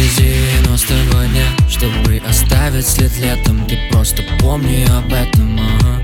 [0.00, 3.66] эти 92 дня Чтобы оставить след летом.
[3.66, 6.02] Ты просто помни об этом ага.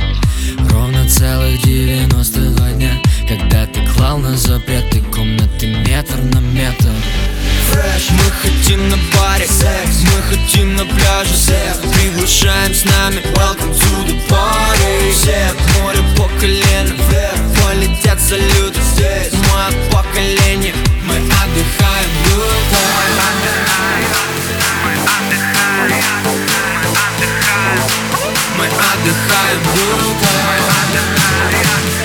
[0.71, 2.93] Ровно целых 92 дня
[3.29, 6.91] Когда ты клал на запреты Комнаты метр на метр.
[7.73, 8.13] Fresh.
[8.13, 9.47] Мы хотим на баре.
[9.47, 11.35] Секс Мы хотим на пляже.
[11.35, 13.23] Секс Приглашаем с нами.
[13.35, 14.56] Welcome to the party
[29.06, 32.05] Мы отдыхаем good time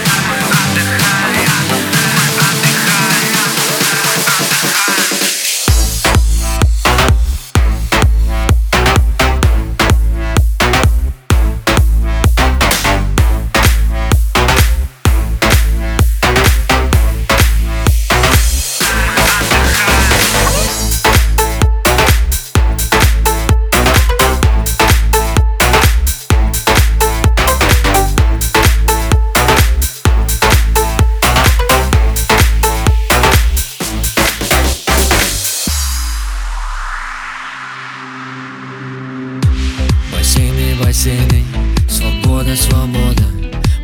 [41.01, 41.43] Бассейны,
[41.89, 43.23] свобода, свобода.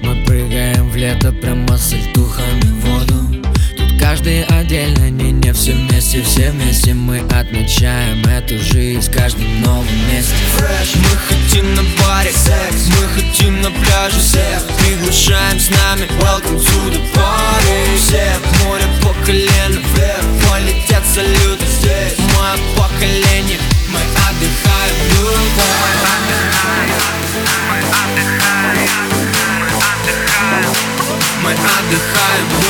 [0.03, 3.43] Мы прыгаем в лето прямо с альтухами в воду.
[3.75, 6.93] Тут каждый отдельно, не, не все вместе, все вместе.
[6.93, 10.95] Мы отмечаем эту жизнь в каждом новом месте Fresh.
[10.95, 12.87] Мы хотим на баре секс.
[12.87, 14.21] Мы хотим на пляже.
[14.21, 14.65] Секс.
[14.77, 16.07] Приглашаем с нами.
[16.21, 17.97] Welcome to the party.
[17.97, 18.83] Все в море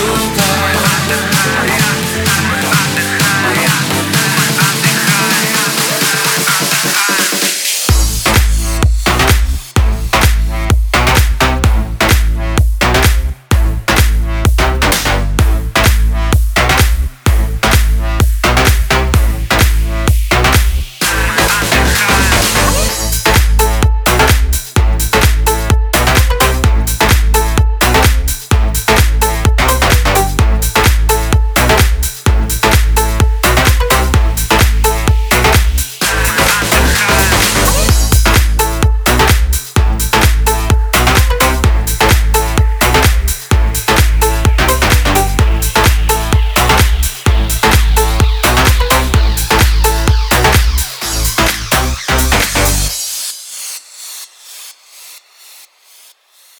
[0.07, 0.36] you.